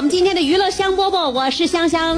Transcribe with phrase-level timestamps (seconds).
[0.00, 2.16] 我们今天的娱乐香饽饽，我是香香。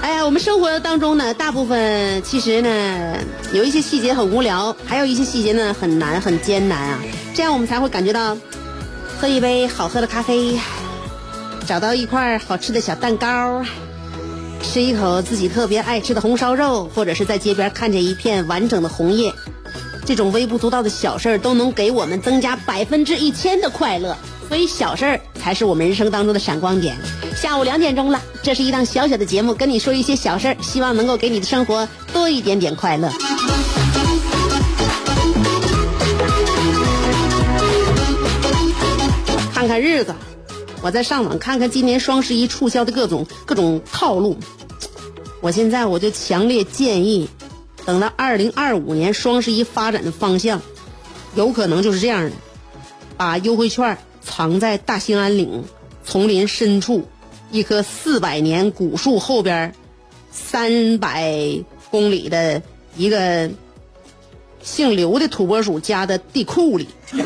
[0.00, 3.18] 哎呀，我们生活当中呢，大部分其实呢，
[3.52, 7.00] 有一些细节很无聊，还有一些细节呢很难、很艰难啊。
[7.34, 8.34] 这样我们才会感觉到，
[9.20, 10.58] 喝一杯好喝的咖啡，
[11.66, 13.62] 找到一块好吃的小蛋糕，
[14.62, 19.34] 吃一口自己特别爱吃的红烧肉，或者是在街边看见一片完整的红叶。
[20.04, 24.16] 这种微不足道的小事儿都能给我们增加百分之一千的快乐，
[24.48, 26.96] 所以小事儿才是我们人生当中的闪光点。
[27.36, 33.10] 下午两点钟了，这是一档小小的节目，跟你说一些小事儿，希望能够给你的生活多一点点快乐。
[39.54, 40.12] 看看日子，
[40.82, 44.36] 我再上网看看今年双十一促销的各种各种套路。
[45.40, 47.28] 我现在我就强烈建议。
[47.84, 50.62] 等到二零二五年双十一发展的方向，
[51.34, 52.30] 有可能就是这样的：
[53.16, 55.64] 把优惠券藏在大兴安岭
[56.04, 57.08] 丛林深处
[57.50, 59.74] 一棵四百年古树后边
[60.30, 61.34] 三百
[61.90, 62.62] 公里的
[62.96, 63.50] 一个
[64.62, 66.86] 姓刘的土拨鼠家的地库里，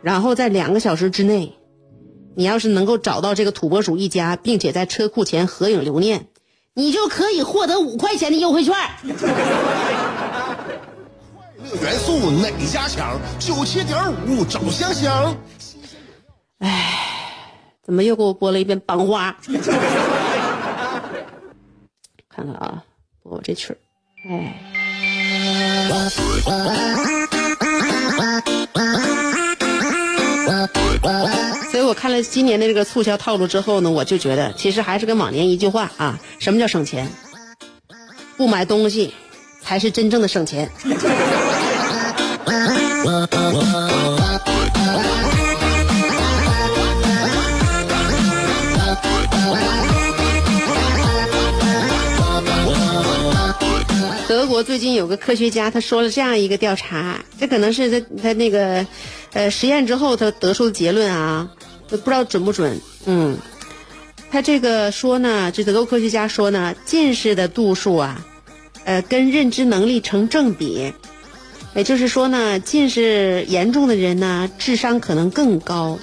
[0.00, 1.54] 然后在两个小时之内，
[2.36, 6.28] 你要是能够找到这个土拨鼠一家，并且在车库前合影留念。
[6.78, 8.74] 你就可以获得五块钱的优惠券。
[8.74, 9.08] 快
[11.72, 13.18] 乐元素哪家强？
[13.38, 13.96] 九七点
[14.28, 15.34] 五找香香。
[16.58, 16.92] 哎，
[17.82, 19.34] 怎么又给我播了一遍《班花》？
[22.28, 22.84] 看看啊，
[23.22, 23.78] 播我这曲儿。
[24.28, 24.62] 哎。
[31.76, 37.06] 所以我看了今年的这个促销套路之后呢，我就觉得其实还是跟往年一句话啊，什么叫省钱？
[38.38, 39.12] 不买东西
[39.60, 40.70] 才是真正的省钱。
[54.26, 58.86] 德国最近有个科学家，他说了这样一个调查，这可能是他他那个，
[59.34, 61.48] 呃，实验之后他得出的结论啊，
[61.88, 62.80] 不知道准不准。
[63.04, 63.36] 嗯，
[64.30, 68.26] 他这个说呢，这德国科学家说呢，近视的度数啊，
[68.84, 70.92] 呃，跟认知能力成正比，
[71.74, 75.98] 也就是说呢，近视严重的人呢，智商可能更高。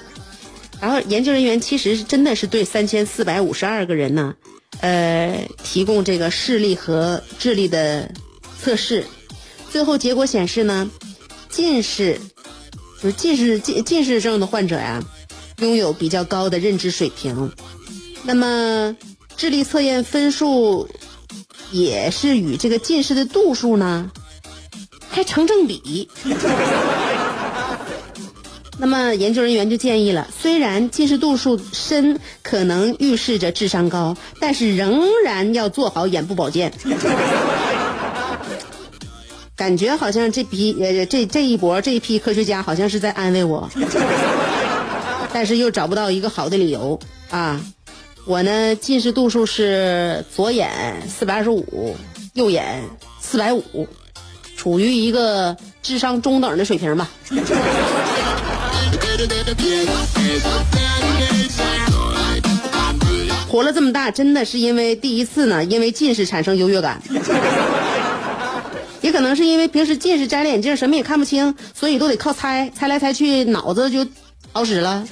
[0.80, 4.34] 然后研究人员其实是真的是对三千四百五十二个人呢。
[4.80, 8.10] 呃，提供这个视力和智力的
[8.60, 9.04] 测试，
[9.70, 10.90] 最后结果显示呢，
[11.48, 12.20] 近视
[13.00, 15.02] 就是近视近近视症的患者呀，
[15.58, 17.52] 拥有比较高的认知水平，
[18.24, 18.96] 那么
[19.36, 20.88] 智力测验分数
[21.70, 24.10] 也是与这个近视的度数呢，
[25.08, 26.08] 还成正比。
[28.76, 36.72] 那么研究人员就建议了，虽然近视度数深可能预示着智商高，但是仍然要做好眼部保健。
[39.56, 43.70] 感觉好像这批呃这这一波这一批科学家好像是在安慰我，
[45.34, 46.96] 但是又找不到一个好的理由
[47.28, 47.60] 啊。
[48.24, 50.70] 我呢近视度数是左眼
[51.08, 51.96] 四百二十五，
[52.34, 52.84] 右眼
[53.20, 53.88] 四百五，
[54.56, 57.10] 处于一个智商中等的水平吧。
[63.48, 67.02] 活了这么大，真的是因为第一次呢，因为近视产生优越感，
[69.00, 74.06] 也可能是因为平时近视摘了眼镜，什么也看不清，所以都得靠猜，猜来猜去，脑子就
[74.54, 75.04] 好使了。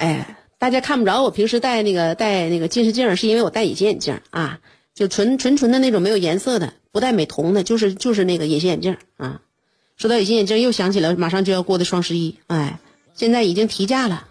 [0.00, 4.58] 哎，大家看不着我平时戴那个戴那个近视镜，是因为我戴隐形眼镜啊。
[4.94, 9.40] 就纯纯纯的那种没有颜色的，不戴美瞳的，就是就是那个隐形眼镜啊。
[9.96, 12.80] 说到隐形眼镜，又想起了马上就要过的双十一，哎，
[13.14, 14.26] 现在已经提价了。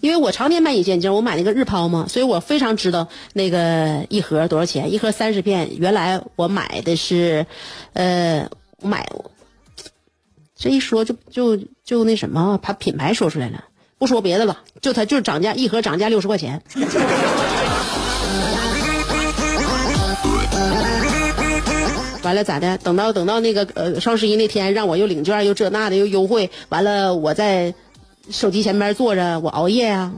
[0.00, 4.92] 因为我常年买隐形眼镜，我买那个日抛嘛，所以我非常知道那个一盒多少钱。
[4.92, 7.46] 一盒三十片，原来我买的是，
[7.94, 8.48] 呃，
[8.80, 9.08] 买，
[10.54, 13.64] 这一说就就就那什么，把品牌说出来了，
[13.98, 16.62] 不说别的了，就它就是涨价，一盒涨价六十块钱。
[22.22, 22.76] 完了咋的？
[22.78, 27.74] 等到等到那个呃双十一那天，让我又领券又这那的又优惠，完了我再。
[28.30, 30.12] 手机前面坐着，我熬夜呀，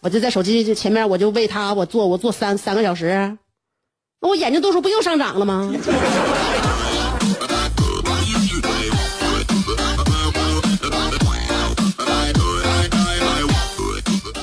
[0.00, 3.36] 我就在手机前面，我就为他，我坐，我坐三三个小时，
[4.20, 5.72] 那我眼睛度数不又上涨了吗？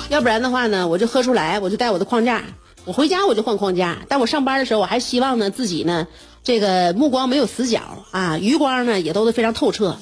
[0.10, 2.42] 要不然的话呢，我就喝出来，我就带我的框架，
[2.86, 6.08] 我回家我就换框架，但我上班的时候，我还希望呢自己呢，
[6.44, 7.82] 这个目光没有死角
[8.12, 9.98] 啊，余光呢也都是非常透彻。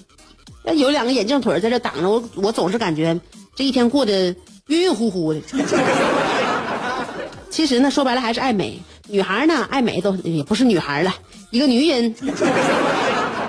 [0.64, 3.20] 那有两个眼镜腿在这挡着我，我总是感觉
[3.56, 4.36] 这一天过得
[4.68, 5.42] 晕晕乎乎的。
[7.50, 8.80] 其实呢，说白了还是爱美。
[9.08, 11.14] 女孩呢，爱美都也不是女孩了，
[11.50, 12.16] 一个女人，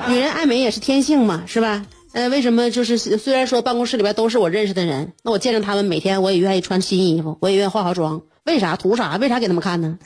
[0.08, 1.86] 女人爱美也是天性嘛，是吧？
[2.12, 8.74] 呃，为什么就是虽然说办公室里边都是我认识的人，那我见着他们每天我也愿意穿新衣服，我也愿意化化妆，为啥？
[8.74, 9.16] 图啥？
[9.18, 9.96] 为啥给他们看呢？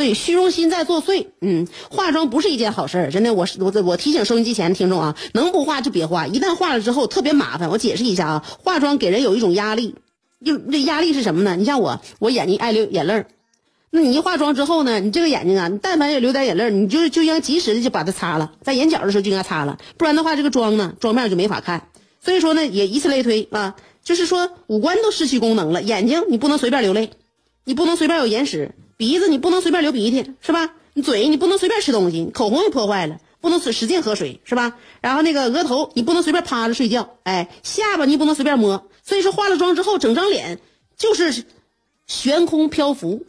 [0.00, 1.26] 对，虚荣心在作祟。
[1.42, 3.34] 嗯，化妆不是一件好事儿，真的。
[3.34, 6.26] 我我我提醒收音机前的听众啊，能不化就别化。
[6.26, 7.68] 一旦化了之后特别麻烦。
[7.68, 9.96] 我解释一下啊，化妆给人有一种压力，
[10.42, 11.54] 就这压力是什么呢？
[11.54, 13.26] 你像我，我眼睛爱流眼泪儿，
[13.90, 21.88] 那你一化妆之后呢，你这个眼睛啊，你但凡有流点眼泪儿，你就就应该及时的就把它擦了，在眼角的时候就应该擦了，不然的话这个妆呢，妆面就没法看。
[22.24, 27.10] 所以说呢，也以此类推啊，就是说五官都失去功能了，眼睛你不能随便流泪，
[27.66, 28.74] 你不能随便有眼屎。
[29.00, 30.74] 鼻子你不能随便流鼻涕是吧？
[30.92, 34.74] 你嘴你不能随便吃东西，口红也破坏了，不能使使劲喝水是吧？
[35.00, 38.90] 然后那个额头你不能随便趴着睡觉，哎，下巴你不能随便摸。
[39.02, 40.60] 所以说化了妆之后，整张脸
[40.98, 41.46] 就是
[42.06, 43.24] 悬空漂浮，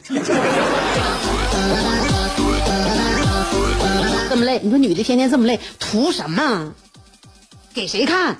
[4.28, 4.60] 这么累。
[4.62, 6.74] 你说女的天天这么累，图什么？
[7.72, 8.36] 给谁看？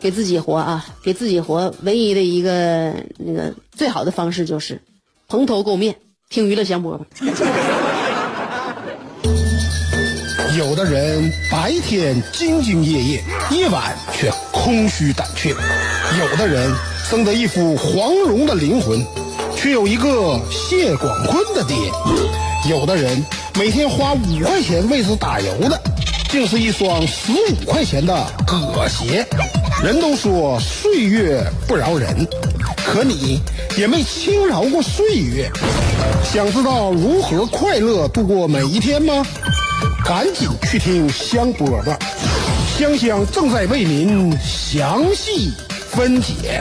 [0.00, 0.86] 给自己活啊！
[1.02, 4.80] 给自己活，唯一的一个那个最好的方式就是。
[5.28, 5.96] 蓬头垢面，
[6.30, 7.04] 听娱乐香饽吧。
[10.56, 15.52] 有的人白天兢兢业业，夜晚却空虚胆怯；
[16.20, 16.72] 有的人
[17.10, 19.04] 生得一副黄蓉的灵魂，
[19.56, 21.74] 却有一个谢广坤的爹；
[22.70, 23.20] 有的人
[23.58, 25.76] 每天花五块钱为之打油的，
[26.30, 29.26] 竟是一双十五块钱的葛鞋。
[29.82, 32.24] 人都说岁月不饶人。
[32.86, 33.42] 可你
[33.76, 35.50] 也没轻饶过岁月，
[36.24, 39.26] 想知道如何快乐度过每一天吗？
[40.04, 41.96] 赶紧去听香饽饽，
[42.78, 45.52] 香香正在为您详细
[45.90, 46.60] 分解。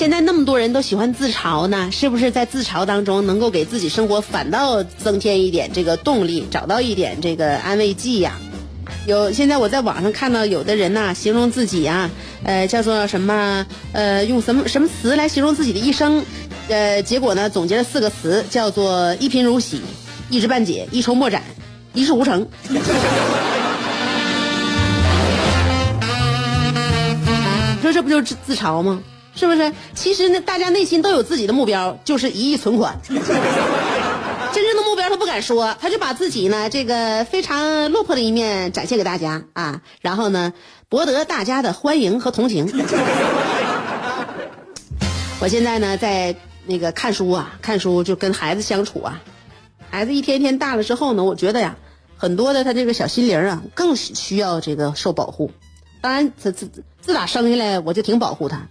[0.00, 8.38] 现在那么多人都喜欢自嘲呢，是不是在自嘲当中能够给自己生活反倒增添一点这个动力，找到一点这个安慰剂呀？
[9.06, 12.08] 有现在我在网上看到有的人呐，形容自己啊，
[12.44, 16.24] 呃，叫做什么呃，用什么什么词来形容自己的一生？
[16.70, 19.82] 呃，结果呢，总结了四个词，叫做一贫如洗、
[20.30, 21.42] 一知半解、一筹莫展、
[21.92, 22.48] 一事无成。
[22.70, 22.78] 你
[27.82, 28.98] 说这不就是自自嘲吗？
[29.34, 29.72] 是不是？
[29.94, 32.98] 其实呢，大家内心都有自己的目标，就是一亿存款。
[34.52, 40.52] 真正的目标他不敢说，他就把自己呢这个非常落魄的一面展现给大家啊，然后呢
[40.88, 42.66] 博得大家的欢迎和同情。
[45.40, 46.34] 我现在呢在
[46.66, 49.22] 那个看书啊，看书就跟孩子相处啊，
[49.88, 51.76] 孩子一天天大了之后呢，我觉得呀，
[52.16, 55.52] 很多的他这个小心灵啊，更需要这个受保护。
[56.00, 56.68] 当然，自自
[57.00, 58.66] 自打生下来我就挺保护他。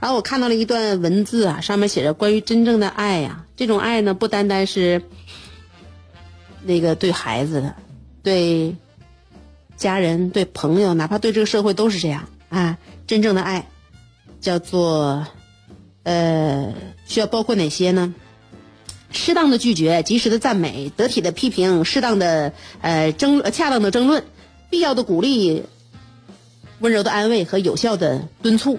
[0.00, 3.44] 然后我看到了一段文字啊，上面写着关于真正的爱呀。
[3.56, 5.02] 这种爱呢，不单单是
[6.62, 7.74] 那个对孩子的，
[8.22, 8.76] 对
[9.76, 12.78] 家人、对朋友，哪怕对这个社会都是这样啊。
[13.06, 13.68] 真正的爱
[14.40, 15.26] 叫做
[16.04, 16.74] 呃，
[17.06, 18.14] 需要包括哪些呢？
[19.10, 22.52] 适当的拒绝，及时的赞美，得体的批评，适当的
[22.82, 24.22] 呃争恰当的争论，
[24.68, 25.64] 必要的鼓励，
[26.78, 28.78] 温柔的安慰和有效的敦促，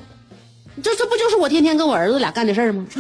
[0.84, 2.86] 这这不就是我天天跟我儿子俩干的事儿吗？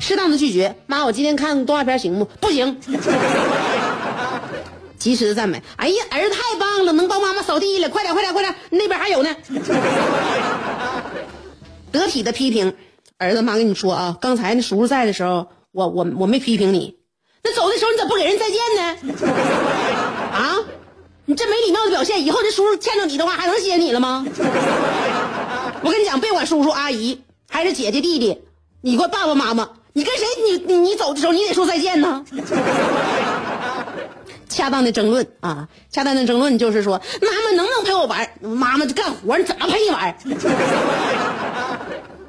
[0.00, 2.24] 适当的拒绝，妈，我今天看动画片行不？
[2.40, 2.78] 不行。
[4.98, 9.36] 及时的赞美，哎呀，儿子太棒了，能帮妈妈扫地了，快点快点快点，那边还有呢。
[11.92, 12.74] 得体的批评。
[13.18, 16.96] 儿子，妈跟你说啊，刚才那叔叔在的时候，我我我没批评你，
[17.42, 18.82] 那走的时候你咋不给人再见呢？
[20.32, 20.56] 啊，
[21.26, 24.24] 你这没礼貌的表现，以后这叔叔见着你的话还能接你了吗？
[25.82, 28.40] 我跟你讲，别管叔叔阿姨还是姐姐弟弟，
[28.80, 32.24] 你管爸爸妈妈，你跟谁你你你走的时候你得说再见呢？
[34.48, 38.30] 恰当的争论啊，恰当的争论就是说，妈妈能不能陪我玩？
[38.40, 40.16] 妈妈就干活，你怎么陪你玩？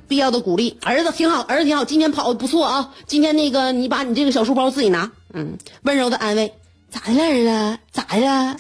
[0.09, 2.89] 必要的鼓励，儿子挺好，儿子挺好，今天跑的不错啊！
[3.05, 6.53] 今天那个，你把你这个小书包自己拿，嗯，温柔的安慰，
[6.89, 7.79] 咋的了，儿子？
[7.91, 8.56] 咋的了？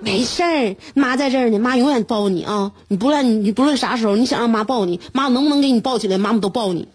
[0.00, 2.72] 没事儿，妈在这儿呢，妈永远抱你啊！
[2.88, 6.18] 你不论你不论啥时候，你想让妈抱你，妈能不能给你抱起来？
[6.18, 6.88] 妈妈都抱你。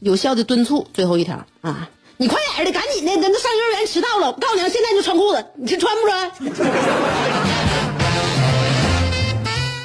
[0.00, 1.88] 有效的敦促，最后一条啊，
[2.18, 4.26] 你快点的，赶紧的，咱都上幼儿园迟到了。
[4.26, 6.30] 我告诉你，现在就穿裤子，你这穿不穿？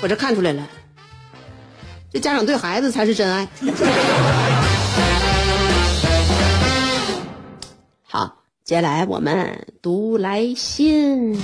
[0.02, 0.68] 我这看出来了，
[2.12, 3.48] 这家长对孩子才是真爱。
[8.70, 11.36] 接下来我们读来信。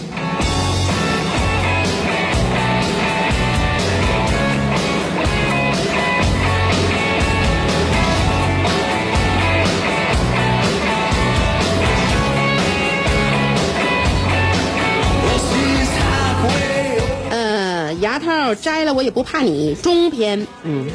[18.01, 20.87] 牙套摘了我也不怕你中篇，嗯，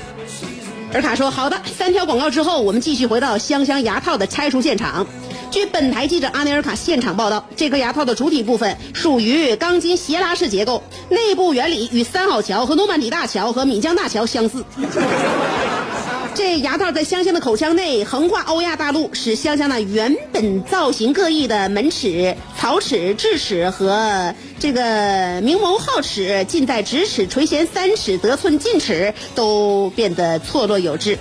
[0.93, 5.05] 尔卡说好的，三条广告之后，我们继续回到香香牙套的拆除现场。
[5.51, 14.65] 据本台记者阿内尔卡现场报道，这颗牙套的主体部分属于钢筋斜拉式结构，内部原理与三好桥和诺曼底大桥和闽江大桥相似。
[16.33, 31.19] 这牙套在香香的口腔内横跨欧亚大陆，使香香那原本造型各异的门齿、槽齿、智齿和这个明眸皓齿、近在咫尺、垂涎三尺、得寸进尺都变得错落有致。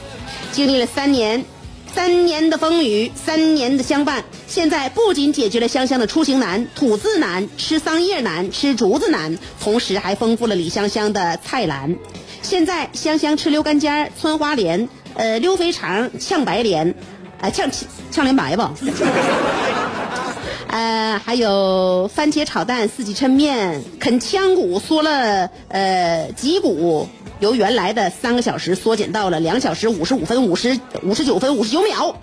[0.51, 1.43] 经历了三年、
[1.93, 11.95] 三年的风雨、三年的相伴，现在不仅解决了香香的出行难、吐字难、吃桑叶难、吃竹子难，同时还丰富了李香香的菜篮。
[12.41, 14.87] 现在香香吃溜干尖、穿花莲。
[15.15, 16.93] 呃，溜肥肠、炝白莲，
[17.41, 17.69] 啊，炝
[18.11, 18.73] 炝莲白吧。
[20.69, 32.15] 呃，还有番茄炒蛋、四季抻面、啃腔骨缩了呃脊骨，由原来的三个小时缩减到了两小时五十五分五十五十九分五十九秒。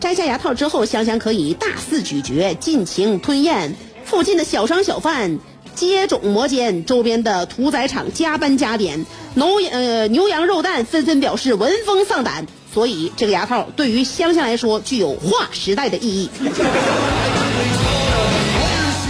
[0.00, 3.74] 摘下牙套之后，香香可以大肆咀嚼、尽情吞咽。
[4.04, 5.38] 附近的小商小贩。
[5.74, 16.28] 接踵摩肩，周边的屠宰场加班加点，牛呃牛羊肉蛋纷纷表示闻风丧胆，所以这个牙套对于香香来说具有划时代的意义。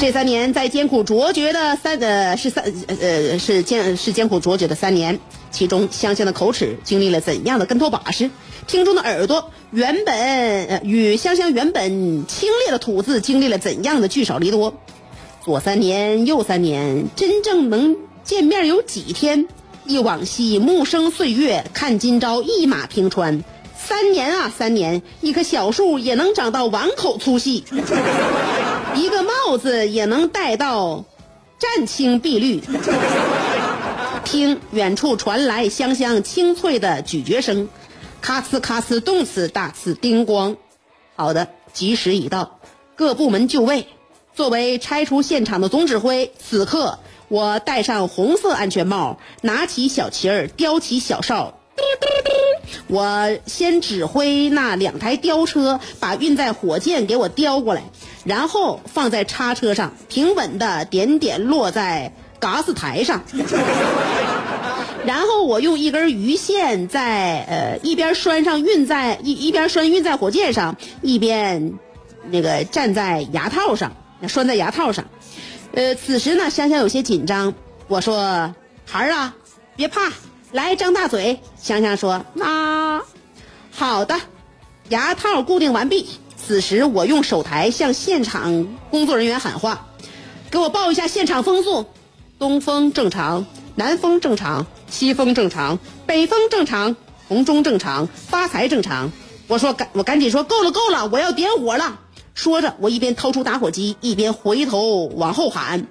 [0.01, 5.19] 这三年在艰苦卓绝的三呃是三呃是艰是艰苦卓绝的三年，
[5.51, 8.31] 其中香香的口齿经历了怎样的跟头把式？
[8.69, 14.73] 听众的耳朵原本与香香原本清冽的吐字经历了怎样的聚少离多？
[15.45, 19.49] 左三年，右三年，真正能见面有几天？
[19.85, 23.43] 忆往昔，暮生岁月，看今朝，一马平川。
[23.77, 27.65] 三年啊，三年，一棵小树也能长到碗口粗细，
[28.95, 31.05] 一个帽子也能戴到
[31.59, 32.63] 湛青碧绿。
[34.25, 37.69] 听远处传来香香清脆的咀嚼声，
[38.21, 40.57] 咔呲咔呲，动次大次，叮咣。
[41.17, 42.59] 好的，吉时已到，
[42.95, 43.87] 各部门就位。
[44.35, 51.59] 作为拆除现场的总指挥，此刻我戴上红色安全帽，拿起小旗儿，叼起小哨，
[52.87, 57.83] 我先指挥那两台吊车把运载火箭给我叼过来，
[58.29, 63.23] 然后放在叉车上，平稳的点点落在嘎斯台上，
[65.07, 71.73] 然后我用一根鱼线在呃一边拴上运在一一边拴运在火箭上，一边
[72.31, 73.91] 那个站在牙套上。
[74.27, 75.05] 拴在牙套上，
[75.75, 77.55] 呃，此时呢，香香有些紧张。
[77.87, 78.53] 我说
[78.85, 79.33] ：“孩儿啊，
[79.77, 80.13] 别怕，
[80.51, 83.01] 来张大嘴。”香香说：“啊，
[83.71, 84.17] 好的。”
[84.91, 86.09] 牙套固定完毕。
[86.49, 89.87] 此时，我用手台向现场工作人员喊话
[90.51, 91.85] ：“给我报一下现场风速，
[92.39, 96.97] 东风正常，南风正常，西风正常，北风正常，
[97.29, 99.13] 红中正常，发财正常。
[99.47, 101.99] 我说赶我赶紧说够了够了，我要点火了。
[102.33, 105.87] 说着，我一边掏出打火机，一边回头往后喊：“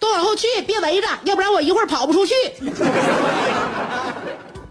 [0.00, 2.32] 都往后去，别围着，要不然我一会儿跑不出去。”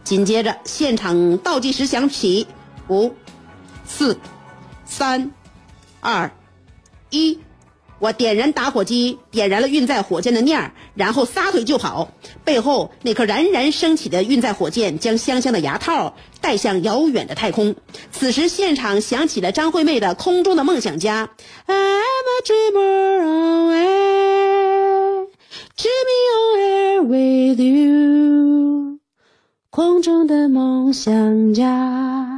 [0.03, 2.48] 紧接着，现场倒计时响起，
[2.88, 3.13] 五、
[3.86, 4.17] 四、
[4.88, 5.32] 三、
[6.00, 6.32] 二、
[7.10, 7.39] 一。
[8.00, 12.12] 我点燃打火机，点燃了运载火箭的念儿，然后撒腿就跑。
[12.44, 17.75] 背后那颗冉冉升起的运载火箭将香香的牙套带向遥远的太空。
[18.12, 21.25] 此时，现场响起了张惠妹的《空中的梦想家》。
[21.65, 23.24] I am a dreamer
[23.74, 23.88] away
[25.75, 29.00] to be on air with you。
[29.72, 32.37] 空中的梦想家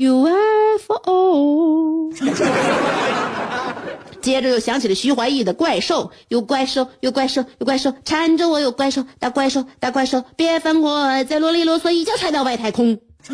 [0.00, 2.14] youare for oh。
[4.22, 12.98] 接着又想起了徐怀钰的《怪兽》，有怪兽，有怪兽，有怪兽缠着我，有怪兽，大怪兽，大怪兽，别烦我，再啰里啰嗦一脚踹到外太空。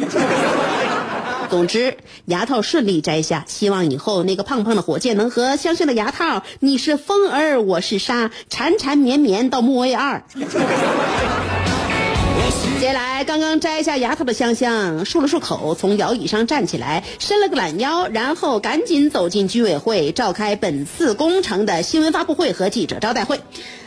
[1.51, 10.25] 总之，牙套顺利摘下，希望以后那个胖胖的火箭能和香香的牙套，你是风儿，我是沙，缠缠绵绵到木卫二。
[12.79, 23.41] 接下来，刚刚摘下牙套的香香漱了漱口，从摇椅上站起来，伸了个懒腰，然后赶紧走进居委会，召开本次工程的新闻发布会和记者招待会。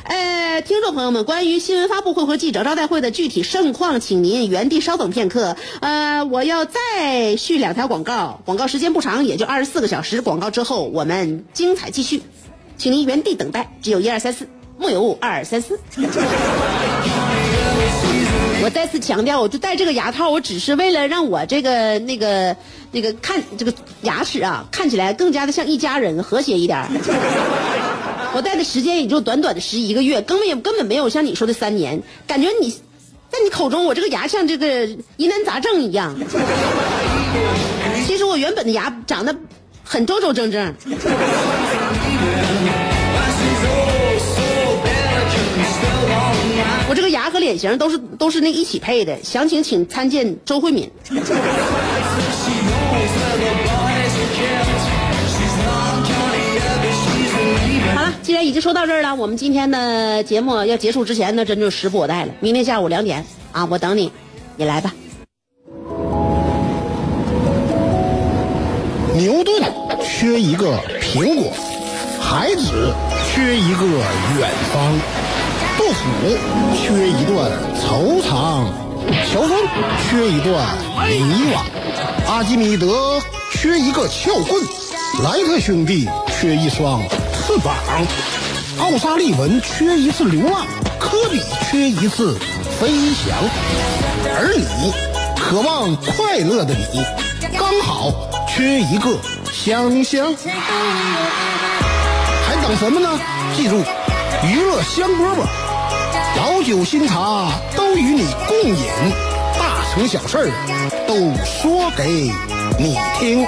[0.03, 5.55] 呃，听众朋友们，关于新闻发布会和记者招待会的具体盛况，请您原地稍等片刻。
[5.81, 10.21] 呃，我要再续两条广告，广告时间不长，也就二十四个小时。
[10.21, 12.23] 广告之后，我们精彩继续，
[12.77, 13.71] 请您原地等待。
[13.81, 15.79] 只有一二三四，木有二三四。
[18.99, 22.55] 强调，我就戴这个牙套，我只是为了让我这个那个
[22.91, 26.85] 那个看这个牙齿啊，看起来更加的像一家人，和谐一点。
[28.31, 32.01] 我戴的时间也就短短的十一个月，根本也根本没有像你说的三年。
[32.27, 34.85] 感觉你在你口中，我这个牙像这个
[35.17, 36.15] 疑难杂症一样。
[38.05, 39.35] 其实我原本的牙长得
[39.83, 40.73] 很周周正正。
[47.29, 50.89] 和脸型都是都是那一起配的，详情请参见周慧敏。
[57.95, 62.33] 好了，既然已经说到这儿了，我们今天的节目要结束之前呢，真就时不我待了。
[62.39, 64.11] 明天下午两点啊，我等你，
[64.55, 64.93] 你来吧。
[69.15, 69.61] 牛顿
[70.01, 71.51] 缺一个苹果，
[72.21, 72.93] 孩子
[73.33, 75.28] 缺一个远方。
[75.89, 76.05] 杜甫
[76.75, 78.67] 缺一段惆怅，
[79.33, 79.51] 乔峰
[80.07, 81.57] 缺一段迷惘，
[82.27, 83.19] 阿基米德
[83.51, 84.61] 缺一个撬棍，
[85.23, 86.07] 莱特兄弟
[86.39, 87.01] 缺一双
[87.33, 87.75] 翅膀，
[88.79, 90.67] 奥沙利文缺一次流浪，
[90.99, 92.37] 科比缺一次
[92.79, 93.35] 飞翔，
[94.37, 94.93] 而你，
[95.41, 97.03] 渴望快乐的你，
[97.57, 98.13] 刚好
[98.47, 99.17] 缺一个
[99.51, 100.35] 香香，
[102.45, 103.09] 还等什么呢？
[103.57, 103.81] 记住，
[104.45, 105.47] 娱乐香饽饽。
[106.37, 108.85] 老酒新茶都与你共饮，
[109.57, 112.31] 大成小事儿都说给
[112.77, 113.45] 你听。